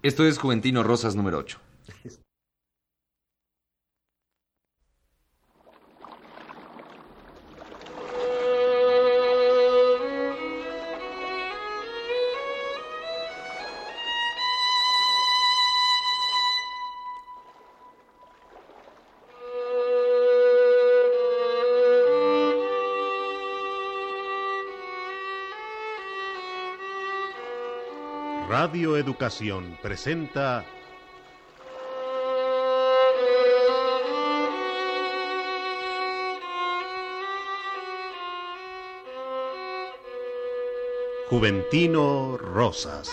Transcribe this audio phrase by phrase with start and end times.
[0.00, 1.58] Esto es Juventino Rosas número 8.
[29.08, 30.66] Educación presenta
[41.30, 43.10] Juventino Rosas.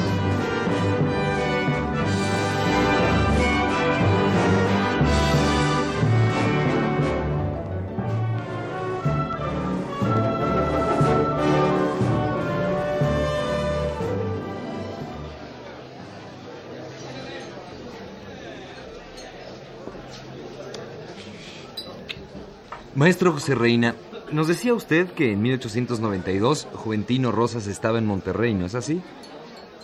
[23.06, 23.94] Maestro José Reina,
[24.32, 29.00] nos decía usted que en 1892 Juventino Rosas estaba en Monterrey, ¿no es así?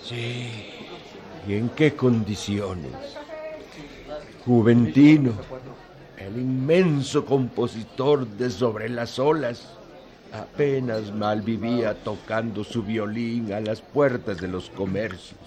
[0.03, 0.49] Sí.
[1.47, 2.91] ¿Y en qué condiciones?
[4.43, 5.33] Juventino,
[6.17, 9.69] el inmenso compositor de Sobre las olas,
[10.33, 15.37] apenas mal vivía tocando su violín a las puertas de los comercios.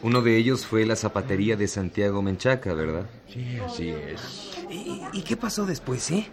[0.00, 3.06] Uno de ellos fue la zapatería de Santiago Menchaca, ¿verdad?
[3.28, 4.52] Sí, así es.
[4.70, 6.28] ¿Y, y qué pasó después, eh?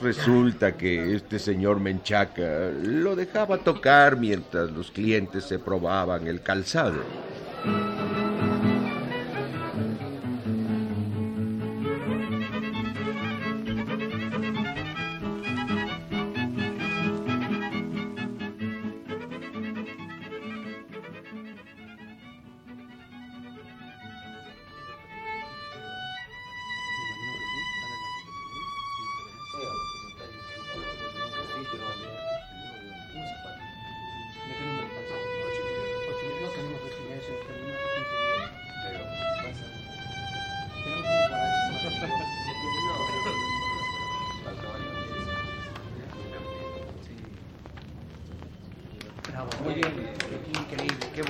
[0.00, 7.02] Resulta que este señor Menchaca lo dejaba tocar mientras los clientes se probaban el calzado.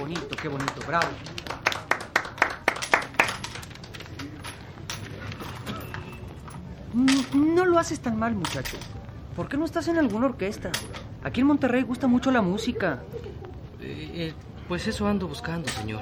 [0.06, 1.08] Bonito, qué bonito, bravo.
[6.94, 8.76] Mm, No lo haces tan mal, muchacho.
[9.34, 10.70] ¿Por qué no estás en alguna orquesta?
[11.22, 13.02] Aquí en Monterrey gusta mucho la música.
[13.80, 14.34] Eh, eh,
[14.68, 16.00] pues eso ando buscando, señor.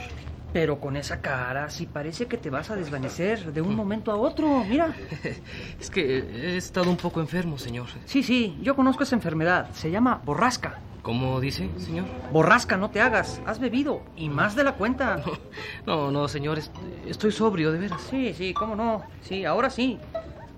[0.53, 4.17] Pero con esa cara, sí parece que te vas a desvanecer de un momento a
[4.17, 4.63] otro.
[4.65, 4.95] Mira.
[5.81, 7.87] Es que he estado un poco enfermo, señor.
[8.07, 9.69] Sí, sí, yo conozco esa enfermedad.
[9.75, 10.79] Se llama borrasca.
[11.05, 12.07] ¿Cómo dice, señor?
[12.33, 13.41] Borrasca, no te hagas.
[13.47, 14.03] Has bebido.
[14.17, 15.23] Y más de la cuenta.
[15.87, 16.75] No, no, señor, est-
[17.07, 18.01] estoy sobrio, de veras.
[18.11, 19.03] Sí, sí, cómo no.
[19.21, 19.99] Sí, ahora sí.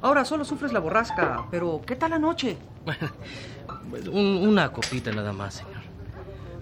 [0.00, 1.44] Ahora solo sufres la borrasca.
[1.50, 2.56] Pero, ¿qué tal la noche?
[3.90, 5.82] Pues, un- una copita nada más, señor.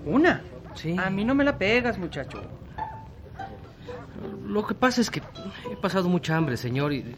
[0.06, 0.42] ¿Una?
[0.74, 0.96] Sí.
[0.98, 2.40] A mí no me la pegas, muchacho.
[4.46, 5.22] Lo que pasa es que
[5.70, 7.14] he pasado mucha hambre, señor, y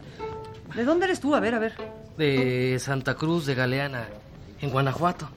[0.74, 1.34] ¿De dónde eres tú?
[1.34, 1.74] A ver, a ver.
[2.18, 4.06] de Santa Cruz de Galeana,
[4.60, 5.28] en Guanajuato.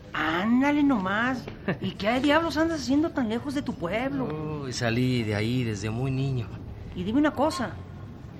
[0.49, 1.43] Ándale nomás.
[1.79, 4.63] ¿Y qué diablos andas haciendo tan lejos de tu pueblo?
[4.63, 6.47] Uy, salí de ahí desde muy niño.
[6.95, 7.73] Y dime una cosa.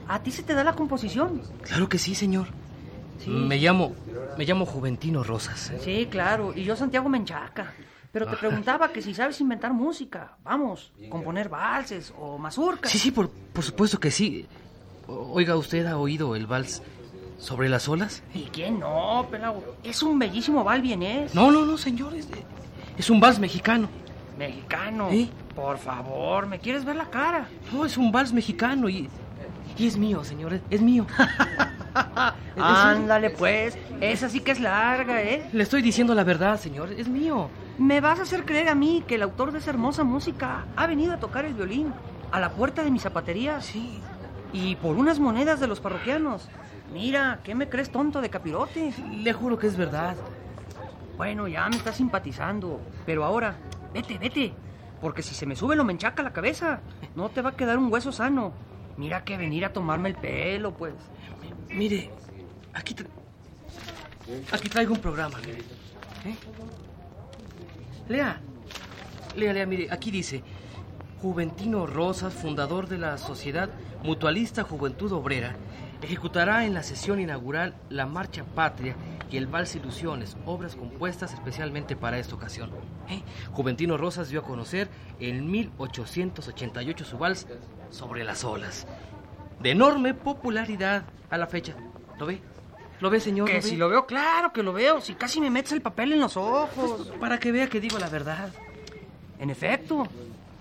[0.08, 1.44] ¿A ti se te da la composición?
[1.62, 2.48] Claro que sí, señor.
[3.20, 3.30] Sí.
[3.30, 3.94] Me llamo,
[4.40, 5.72] me llamo Juventino Rosas.
[5.82, 6.52] Sí, claro.
[6.56, 7.74] Y yo Santiago Menchaca.
[8.12, 10.36] Pero te preguntaba que si sabes inventar música.
[10.44, 12.92] Vamos, componer valses o mazurcas.
[12.92, 14.48] Sí, sí, por, por supuesto que sí.
[15.08, 16.82] Oiga, ¿usted ha oído el vals
[17.40, 18.22] sobre las olas?
[18.34, 19.76] ¿Y quién no, pelado?
[19.84, 21.34] Es un bellísimo val vienés.
[21.34, 22.14] No, no, no, señor.
[22.14, 22.28] Es,
[22.98, 23.90] es un vals mexicano.
[24.38, 25.10] Mexicano.
[25.10, 25.32] ¿Sí?
[25.56, 27.48] Por favor, ¿me quieres ver la cara?
[27.74, 29.10] No, es un vals mexicano y,
[29.78, 30.60] y es mío, señor.
[30.70, 31.08] Es, mío.
[32.58, 33.78] Ándale, pues.
[34.00, 35.50] Esa sí que es larga, ¿eh?
[35.52, 36.92] Le estoy diciendo la verdad, señor.
[36.94, 37.50] Es mío.
[37.78, 40.88] ¿Me vas a hacer creer a mí que el autor de esa hermosa música ha
[40.88, 41.94] venido a tocar el violín
[42.32, 43.62] a la puerta de mi zapatería?
[43.62, 44.00] Sí.
[44.52, 46.50] Y por unas monedas de los parroquianos.
[46.94, 48.94] Mira, ¿qué me crees tonto de capirote?
[49.12, 50.16] Le juro que es verdad.
[51.18, 52.82] Bueno, ya me estás simpatizando.
[53.06, 53.56] Pero ahora,
[53.94, 54.54] vete, vete.
[55.02, 56.82] Porque si se me sube lo menchaca a la cabeza,
[57.16, 58.54] no te va a quedar un hueso sano.
[58.98, 60.94] Mira que venir a tomarme el pelo, pues.
[61.70, 62.10] Mire,
[62.74, 63.08] aquí, tra-
[64.52, 65.38] aquí traigo un programa.
[65.46, 65.60] mire.
[66.26, 66.36] ¿Eh?
[68.10, 68.42] Lea.
[69.36, 70.44] Lea, lea, mire, aquí dice.
[71.22, 73.70] Juventino Rosas, fundador de la Sociedad
[74.04, 75.56] Mutualista Juventud Obrera,
[76.02, 78.96] ejecutará en la sesión inaugural la Marcha Patria
[79.30, 82.72] y el Vals Ilusiones, obras compuestas especialmente para esta ocasión.
[83.10, 87.48] Eh, Juventino Rosas dio a conocer en 1888 su vals
[87.92, 88.88] sobre las olas,
[89.60, 91.76] de enorme popularidad a la fecha.
[92.18, 92.42] ¿Lo ve?
[93.00, 93.48] ¿Lo ve, señor?
[93.48, 93.62] Que ve?
[93.62, 95.00] si lo veo, claro que lo veo.
[95.02, 97.12] Si casi me metes el papel en los ojos.
[97.20, 98.50] Para que vea que digo la verdad.
[99.40, 100.06] En efecto,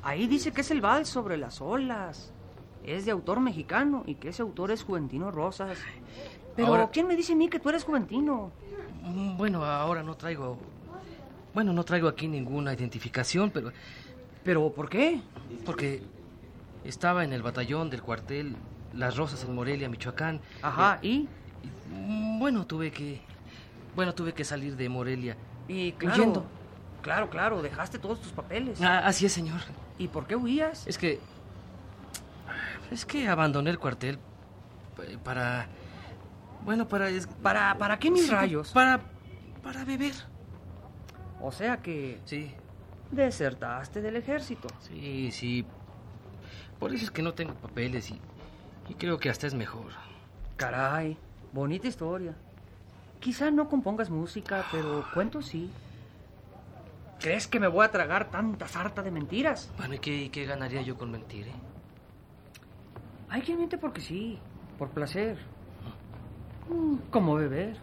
[0.02, 2.32] ahí dice que es el vals sobre las olas.
[2.88, 5.78] Es de autor mexicano y que ese autor es Juventino Rosas.
[6.56, 8.50] Pero Ahora- ¿quién me dice a mí que tú eres Juventino?
[9.02, 10.58] Mm, Bueno, ahora no traigo...
[11.52, 13.72] Bueno, no traigo aquí ninguna identificación, pero...
[14.42, 15.20] ¿Pero por qué?
[15.66, 16.02] Porque
[16.84, 18.56] estaba en el batallón del cuartel
[18.94, 20.40] Las Rosas en Morelia, Michoacán.
[20.62, 21.22] Ajá, ¿y?
[21.22, 21.28] Eh,
[21.94, 23.20] mm, Bueno, tuve que...
[23.94, 25.36] Bueno, tuve que salir de Morelia.
[25.68, 26.44] Y claro, Huyendo.
[27.02, 28.80] claro, claro, dejaste todos tus papeles.
[28.80, 29.60] Ah, así es, señor.
[29.98, 30.86] ¿Y por qué huías?
[30.86, 31.20] Es que...
[32.90, 34.18] Es que abandoné el cuartel
[35.02, 35.66] eh, para...
[36.64, 37.08] Bueno, para...
[37.42, 38.72] ¿Para, para qué mis Sí, rayos?
[38.72, 39.00] Para...
[39.62, 40.14] Para beber.
[41.40, 42.52] O sea que Sí,
[43.10, 44.68] desertaste del ejército.
[44.80, 45.64] sí, sí.
[46.78, 48.20] Por eso es que no tengo papeles y...
[48.88, 49.92] Y creo que hasta es mejor.
[50.56, 51.16] Caray,
[51.52, 52.34] bonita historia.
[53.20, 55.70] Quizá no compongas música, pero cuentos sí.
[57.20, 59.70] ¿Crees que me voy a tragar tanta sarta de mentiras?
[59.76, 61.52] Bueno, ¿y qué, qué ganaría yo con mentir, eh?
[63.30, 64.38] Hay quien miente porque sí,
[64.78, 65.38] por placer.
[66.68, 67.76] Mm, Como beber.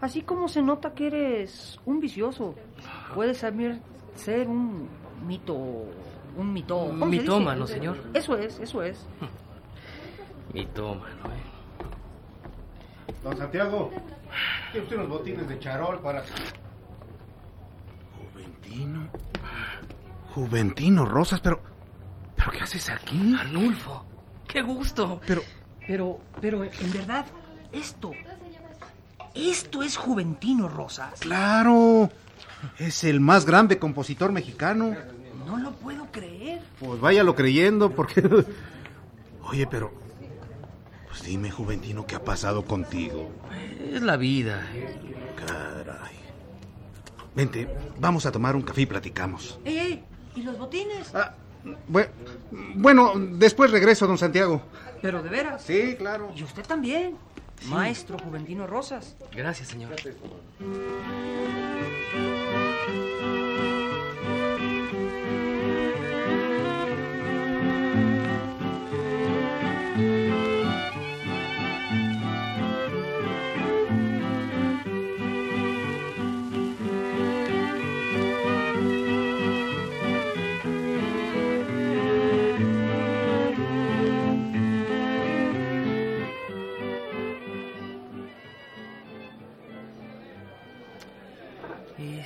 [0.00, 2.54] Así como se nota que eres un vicioso,
[3.14, 3.54] puedes ser,
[4.14, 4.88] ser un
[5.26, 5.54] mito.
[6.36, 6.84] Un mito.
[6.84, 7.98] Un ¿cómo se mitómano, señor.
[8.14, 9.06] Eso es, eso es.
[10.54, 13.14] Mitómano, eh.
[13.22, 13.90] Don Santiago,
[14.72, 16.24] ¿quiere usted unos botines de charol para...
[18.32, 19.08] Juventino.
[20.34, 21.60] Juventino Rosas, pero.
[22.36, 23.36] ¿Pero qué haces aquí?
[23.38, 24.04] Arnulfo,
[24.52, 25.20] qué gusto.
[25.26, 25.42] Pero.
[25.86, 27.26] Pero, pero en verdad,
[27.72, 28.12] esto.
[29.34, 31.20] Esto es Juventino Rosas.
[31.20, 32.10] Claro,
[32.78, 34.94] es el más grande compositor mexicano.
[35.46, 36.60] No lo puedo creer.
[36.78, 38.22] Pues váyalo creyendo porque...
[39.42, 39.92] Oye, pero.
[41.08, 43.30] Pues dime, Juventino, ¿qué ha pasado contigo?
[43.90, 44.66] Es la vida.
[45.36, 46.16] Caray.
[47.34, 47.68] Vente,
[47.98, 49.58] vamos a tomar un café y platicamos.
[49.64, 50.04] ¡Ey, ey!
[50.36, 51.12] ¿Y los botines?
[51.14, 51.34] Ah,
[52.74, 54.62] bueno, después regreso, don Santiago.
[55.02, 55.62] Pero de veras.
[55.62, 56.32] Sí, claro.
[56.36, 57.16] Y usted también.
[57.68, 59.16] Maestro Juventino Rosas.
[59.34, 59.94] Gracias, señor.
[63.36, 63.39] Y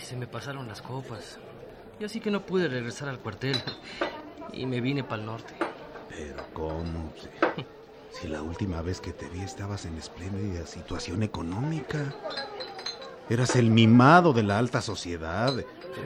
[0.04, 1.38] se me pasaron las copas.
[1.98, 3.56] Y así que no pude regresar al cuartel.
[4.52, 5.54] Y me vine para el norte.
[6.08, 7.12] Pero ¿cómo?
[8.10, 12.14] Si, la última vez que te vi estabas en espléndida situación económica.
[13.28, 15.54] Eras el mimado de la alta sociedad.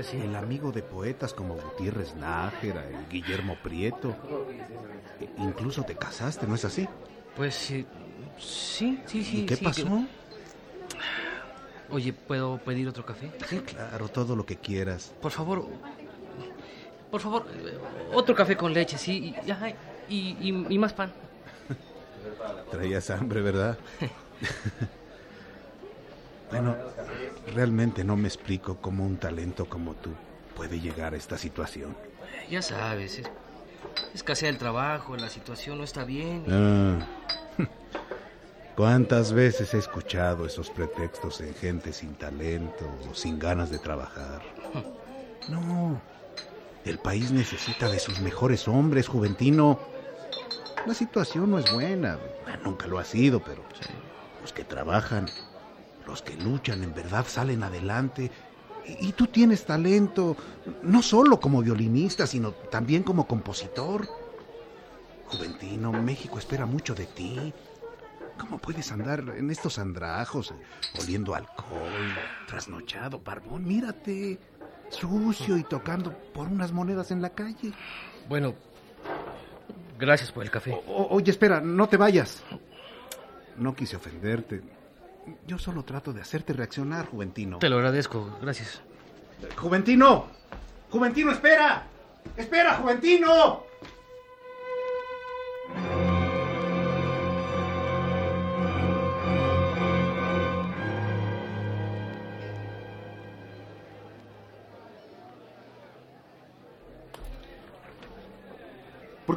[0.02, 0.16] sí.
[0.22, 4.16] El amigo de poetas como Gutiérrez Nájera y Guillermo Prieto.
[5.20, 6.88] E- incluso te casaste, ¿no es así?
[7.36, 7.86] Pues sí,
[8.38, 9.42] sí, sí, sí.
[9.42, 9.84] ¿Y qué sí, pasó?
[9.84, 10.06] que-
[11.90, 13.30] Oye, ¿puedo pedir otro café?
[13.48, 15.12] Sí, claro, todo lo que quieras.
[15.20, 15.66] Por favor.
[17.10, 17.46] Por favor,
[18.12, 19.34] otro café con leche, sí.
[19.46, 19.70] Y, ajá,
[20.08, 21.12] y, y- y más pan.
[22.70, 23.78] Traías hambre, ¿verdad?
[26.50, 26.76] bueno,
[27.54, 30.10] realmente no me explico cómo un talento como tú
[30.54, 31.96] puede llegar a esta situación.
[32.50, 33.30] Ya sabes, es,
[34.14, 36.44] escasea el trabajo, la situación no está bien.
[36.50, 36.98] Ah.
[38.78, 44.40] ¿Cuántas veces he escuchado esos pretextos en gente sin talento o sin ganas de trabajar?
[45.48, 46.00] No,
[46.84, 49.80] el país necesita de sus mejores hombres, Juventino.
[50.86, 53.64] La situación no es buena, Bueno, nunca lo ha sido, pero
[54.40, 55.26] los que trabajan,
[56.06, 58.30] los que luchan, en verdad salen adelante.
[58.86, 60.36] Y tú tienes talento,
[60.84, 64.08] no solo como violinista, sino también como compositor.
[65.26, 67.52] Juventino, México espera mucho de ti.
[68.38, 70.54] ¿Cómo puedes andar en estos andrajos,
[71.00, 72.14] oliendo alcohol,
[72.46, 73.66] trasnochado, barbón?
[73.66, 74.38] Mírate,
[74.90, 77.72] sucio y tocando por unas monedas en la calle.
[78.28, 78.54] Bueno,
[79.98, 80.72] gracias por el café.
[80.86, 82.42] O- oye, espera, no te vayas.
[83.56, 84.62] No quise ofenderte.
[85.46, 87.58] Yo solo trato de hacerte reaccionar, Juventino.
[87.58, 88.80] Te lo agradezco, gracias.
[89.56, 90.26] Juventino,
[90.90, 91.86] Juventino, espera.
[92.36, 93.64] Espera, Juventino.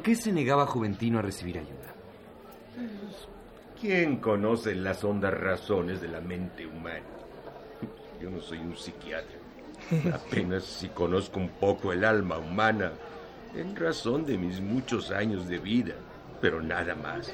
[0.02, 1.94] ¿Por qué se negaba Juventino a recibir ayuda?
[3.80, 7.06] ¿Quién conoce las hondas razones de la mente humana?
[8.20, 9.38] Yo no soy un psiquiatra.
[10.16, 12.94] Apenas si conozco un poco el alma humana
[13.56, 15.94] en razón de mis muchos años de vida,
[16.42, 17.32] pero nada más.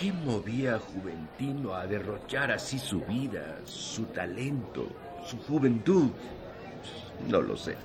[0.00, 4.86] ¿Qué movía a Juventino a derrochar así su vida, su talento,
[5.26, 6.12] su juventud?
[7.28, 7.76] No lo sé.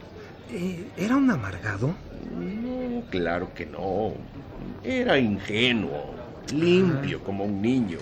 [0.51, 1.93] Eh, ¿Era un amargado?
[2.31, 2.76] No,
[3.09, 4.13] claro que no.
[4.83, 6.13] Era ingenuo,
[6.53, 7.97] limpio como un niño.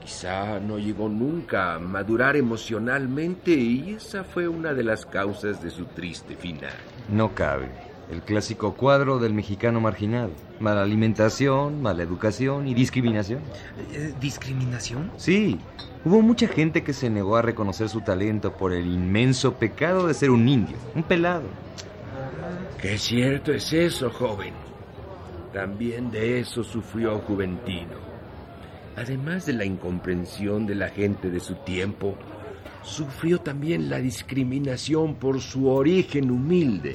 [0.00, 5.70] Quizá no llegó nunca a madurar emocionalmente y esa fue una de las causas de
[5.70, 6.74] su triste final.
[7.08, 7.68] No cabe.
[8.10, 10.30] El clásico cuadro del mexicano marginado.
[10.60, 13.40] Mala alimentación, mala educación y discriminación.
[13.92, 15.10] Eh, ¿Discriminación?
[15.16, 15.58] Sí,
[16.04, 20.14] hubo mucha gente que se negó a reconocer su talento por el inmenso pecado de
[20.14, 21.48] ser un indio, un pelado.
[22.86, 24.54] Qué cierto es eso, joven.
[25.52, 27.96] También de eso sufrió Juventino.
[28.94, 32.16] Además de la incomprensión de la gente de su tiempo,
[32.84, 36.92] sufrió también la discriminación por su origen humilde.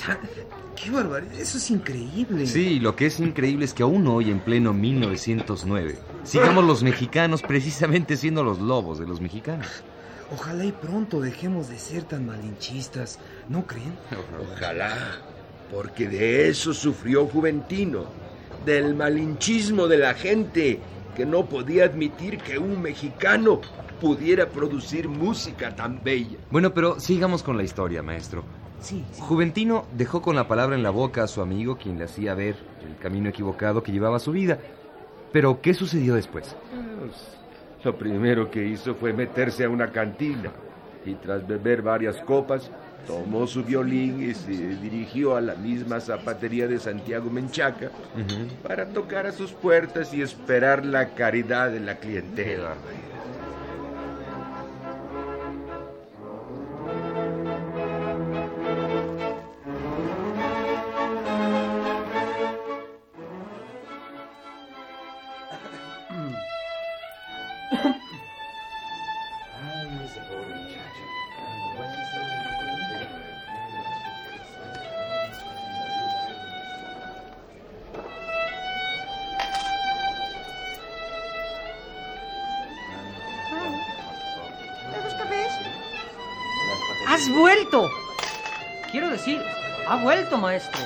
[0.82, 1.34] ¡Qué barbaridad!
[1.34, 2.48] Eso es increíble.
[2.48, 7.42] Sí, lo que es increíble es que aún hoy, en pleno 1909, sigamos los mexicanos
[7.42, 9.68] precisamente siendo los lobos de los mexicanos.
[10.34, 13.20] Ojalá y pronto dejemos de ser tan malinchistas,
[13.50, 13.94] ¿no creen?
[14.54, 15.20] Ojalá,
[15.72, 18.06] porque de eso sufrió Juventino,
[18.66, 20.80] del malinchismo de la gente
[21.16, 23.62] que no podía admitir que un mexicano
[24.00, 26.38] pudiera producir música tan bella.
[26.50, 28.44] Bueno, pero sigamos con la historia, maestro.
[28.80, 29.22] Sí, sí.
[29.22, 32.56] Juventino dejó con la palabra en la boca a su amigo, quien le hacía ver
[32.86, 34.60] el camino equivocado que llevaba su vida.
[35.32, 36.56] Pero, ¿qué sucedió después?
[37.00, 37.16] Pues,
[37.84, 40.52] lo primero que hizo fue meterse a una cantina
[41.06, 42.70] y tras beber varias copas,
[43.08, 47.92] tomó su violín y se dirigió a la misma zapatería de Santiago Menchaca
[48.64, 52.76] para tocar a sus puertas y esperar la caridad de la clientela.
[87.22, 87.88] ¡Has vuelto!
[88.92, 89.40] Quiero decir,
[89.88, 90.82] ha vuelto, maestro.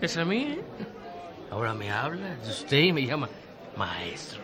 [0.00, 0.56] ¿Es a mí?
[0.58, 0.60] eh?
[1.50, 3.28] Ahora me habla de usted y me llama
[3.76, 4.40] maestro.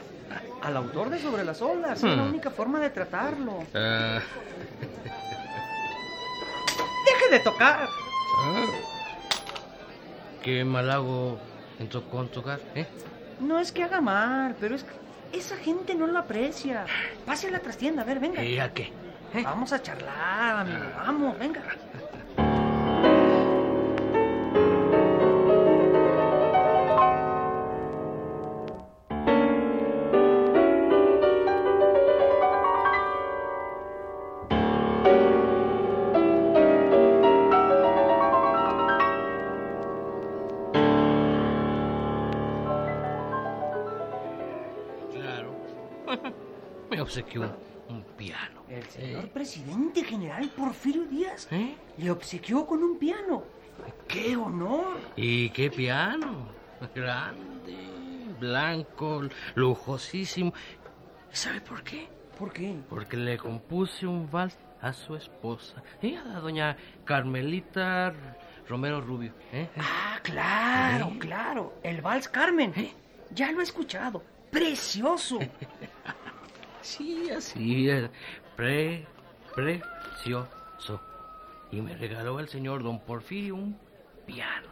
[0.63, 1.99] Al autor de Sobre las olas.
[1.99, 2.29] Es la Hmm.
[2.29, 3.65] única forma de tratarlo.
[3.75, 4.21] Ah,
[7.07, 7.89] ¡Deje de tocar!
[8.39, 8.67] ah.
[10.45, 11.39] ¿Qué mal hago
[11.81, 12.61] en to- con tocar?
[12.77, 12.87] ¿eh?
[13.41, 14.91] No es que haga mal, pero es que
[15.33, 16.87] esa gente no lo aprecia.
[17.25, 18.43] Pase a la trastienda, a ver, venga.
[18.45, 18.93] ¿Y a qué?
[19.35, 19.43] ¿Eh?
[19.43, 20.85] Vamos a charlar, amigo.
[20.97, 21.63] Vamos, venga.
[46.91, 47.57] me obsequió
[47.89, 48.63] un, piano.
[48.69, 51.77] El señor presidente general Porfirio Díaz ¿Eh?
[51.99, 53.45] le obsequió con un piano.
[54.09, 54.99] ¡Qué honor!
[55.17, 56.49] ¿Y qué piano?
[56.95, 57.77] Grande,
[58.41, 59.23] blanco,
[59.55, 60.53] lujosísimo.
[61.31, 62.09] ¿Sabe por qué?
[62.39, 62.77] ¿Por qué?
[62.89, 66.17] Porque le compuse un vals a su esposa, ¿eh?
[66.17, 68.13] a la doña Carmelita
[68.69, 69.33] Romero Rubio.
[69.53, 69.69] ¿eh?
[69.79, 71.19] Ah, claro, ¿Eh?
[71.19, 71.75] claro.
[71.83, 72.73] El Vals Carmen.
[72.77, 72.93] ¿Eh?
[73.31, 74.23] Ya lo he escuchado.
[74.51, 75.39] ¡Precioso!
[76.87, 78.09] Sí, así es.
[78.55, 79.05] Pre,
[79.55, 81.01] precioso.
[81.73, 83.77] Y me regaló el señor don Porfirio un
[84.25, 84.69] piano.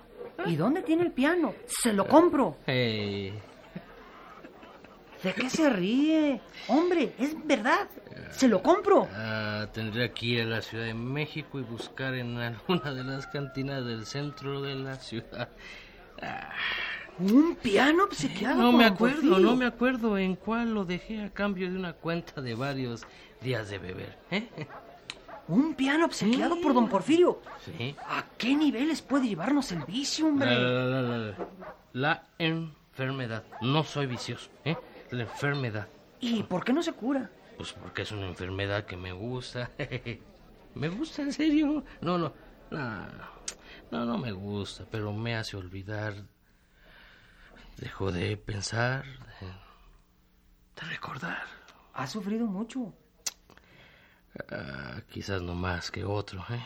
[0.47, 1.55] ¿Y dónde tiene el piano?
[1.67, 2.57] Se lo compro.
[2.69, 3.33] Eh,
[5.25, 6.41] ¿De qué se ríe?
[6.69, 7.89] Hombre, es verdad.
[8.31, 9.09] Se lo compro.
[9.13, 13.27] ah, tendré que ir a la Ciudad de México y buscar en alguna de las
[13.27, 15.49] cantinas del centro de la ciudad.
[17.19, 21.71] Un piano obsequiado No me acuerdo, no me acuerdo en cuál lo dejé a cambio
[21.71, 23.07] de una cuenta de varios
[23.41, 24.19] días de beber.
[24.31, 24.49] ¿eh?
[25.47, 27.41] Un piano obsequiado por don Porfirio.
[27.65, 27.95] Sí.
[28.09, 30.51] ¿A qué niveles puede llevarnos el vicio, La, hombre?
[30.51, 31.35] la, la, la, la.
[31.93, 33.45] La enfermedad.
[33.61, 34.77] No soy vicioso, ¿eh?
[35.11, 35.87] La enfermedad.
[36.21, 37.31] ¿Y por qué no se cura?
[37.57, 39.71] Pues porque es una enfermedad que me gusta.
[40.75, 41.85] me gusta, en serio.
[42.01, 42.33] No, no.
[42.71, 43.07] No,
[43.93, 46.15] no, no me gusta, pero me hace olvidar.
[47.79, 49.47] Dejo de pensar, de,
[50.81, 51.43] de recordar.
[51.95, 52.93] Ha sufrido mucho.
[54.51, 56.65] Ah, quizás no más que otro, ¿eh?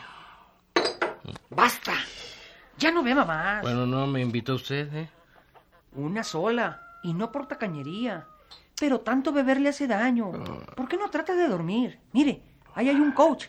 [1.49, 1.93] ¡Basta!
[2.77, 3.61] Ya no beba más.
[3.61, 5.09] Bueno, no me invitó usted, ¿eh?
[5.93, 6.81] Una sola.
[7.03, 8.27] Y no por tacañería.
[8.79, 10.31] Pero tanto beber le hace daño.
[10.75, 11.99] ¿Por qué no trata de dormir?
[12.13, 12.41] Mire,
[12.73, 13.47] ahí hay un coach.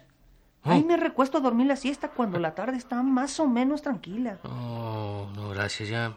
[0.62, 4.38] Ahí me recuesto a dormir la siesta cuando la tarde está más o menos tranquila.
[4.42, 6.16] Oh, no, gracias, ya.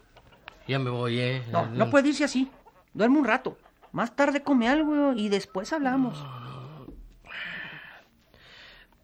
[0.68, 1.44] Ya me voy, ¿eh?
[1.52, 2.50] No, no puede irse así.
[2.94, 3.58] Duerme un rato.
[3.92, 6.26] Más tarde come algo y después hablamos.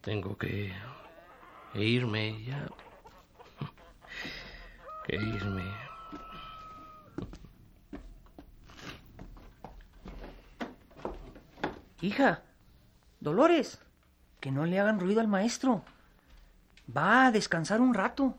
[0.02, 0.74] Tengo que
[1.76, 2.66] irme ya.
[5.06, 5.64] Que irme.
[12.02, 12.42] Hija,
[13.20, 13.80] Dolores,
[14.40, 15.84] que no le hagan ruido al maestro.
[16.96, 18.38] Va a descansar un rato.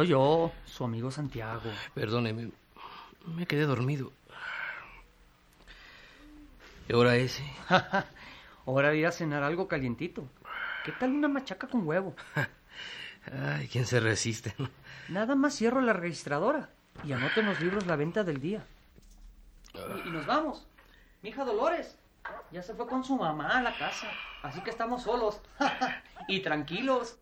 [0.00, 1.70] Soy yo, su amigo Santiago.
[1.92, 2.50] Perdóneme,
[3.26, 4.10] me quedé dormido.
[6.86, 7.38] ¿Qué hora es?
[8.64, 10.26] Ahora voy a cenar algo calientito.
[10.86, 12.16] ¿Qué tal una machaca con huevo?
[13.30, 14.54] Ay, ¿quién se resiste?
[15.10, 16.70] Nada más cierro la registradora
[17.04, 18.64] y anoto en los libros la venta del día.
[19.74, 20.66] Y, y nos vamos.
[21.20, 21.98] Mi hija Dolores
[22.50, 24.06] ya se fue con su mamá a la casa,
[24.42, 25.42] así que estamos solos
[26.26, 27.18] y tranquilos.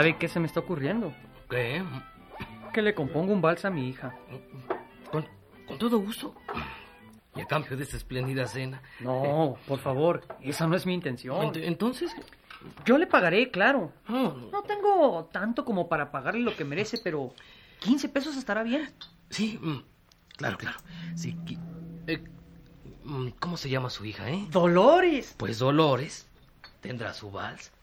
[0.00, 1.12] ¿Sabe qué se me está ocurriendo?
[1.50, 1.82] ¿Qué?
[2.72, 4.14] Que le compongo un vals a mi hija.
[5.10, 5.26] Con,
[5.68, 6.34] con todo gusto.
[7.36, 8.80] Y a cambio de esta espléndida cena.
[9.00, 11.36] No, por favor, esa no es mi intención.
[11.52, 12.10] Ent- Entonces,
[12.86, 13.92] Yo le pagaré, claro.
[14.08, 17.34] no, No tengo tanto como para pagarle lo que merece, pero
[17.80, 18.88] 15 pesos estará bien.
[19.28, 19.80] sí, mm,
[20.38, 20.78] claro, claro.
[21.14, 21.36] Sí,
[22.06, 22.24] eh,
[23.04, 24.46] mm, ¿Cómo se llama su hija, eh?
[24.50, 25.34] Dolores.
[25.36, 26.26] Pues Dolores
[26.80, 27.70] tendrá su vals.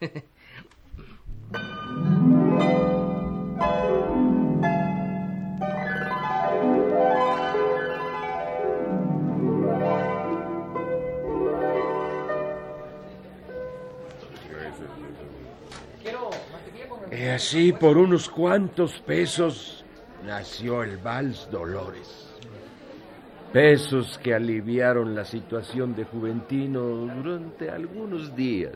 [17.38, 19.86] así, por unos cuantos pesos,
[20.26, 22.34] nació el Vals Dolores.
[23.54, 28.74] Pesos que aliviaron la situación de Juventino durante algunos días.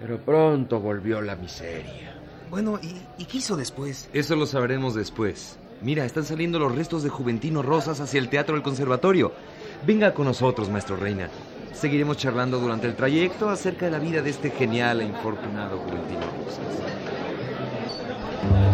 [0.00, 2.14] Pero pronto volvió la miseria.
[2.48, 4.08] Bueno, ¿y, y qué hizo después?
[4.12, 5.58] Eso lo sabremos después.
[5.82, 9.32] Mira, están saliendo los restos de Juventino Rosas hacia el Teatro del Conservatorio.
[9.84, 11.28] Venga con nosotros, maestro Reina.
[11.72, 16.20] Seguiremos charlando durante el trayecto acerca de la vida de este genial e infortunado Juventino
[16.20, 17.15] Rosas.
[18.42, 18.65] Thank.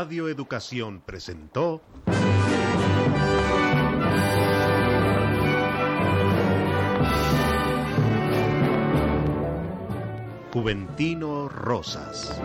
[0.00, 1.82] Radio Educación presentó
[10.54, 12.40] Juventino Rosas.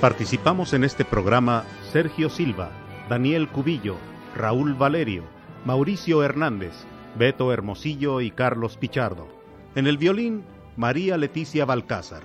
[0.00, 2.70] Participamos en este programa Sergio Silva,
[3.10, 3.96] Daniel Cubillo,
[4.34, 5.24] Raúl Valerio,
[5.66, 6.72] Mauricio Hernández,
[7.18, 9.28] Beto Hermosillo y Carlos Pichardo.
[9.74, 10.44] En el violín,
[10.76, 12.22] María Leticia Balcázar.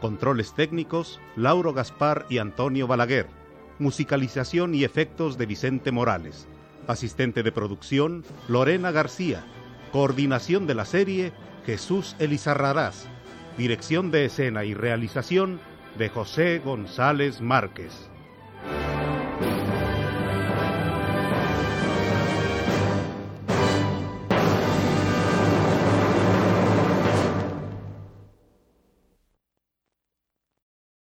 [0.00, 3.28] Controles técnicos, Lauro Gaspar y Antonio Balaguer.
[3.78, 6.48] Musicalización y efectos de Vicente Morales.
[6.88, 9.44] Asistente de producción, Lorena García.
[9.92, 11.32] Coordinación de la serie,
[11.66, 13.06] Jesús Elizarrarás.
[13.56, 15.60] Dirección de escena y realización
[15.96, 18.10] de José González Márquez.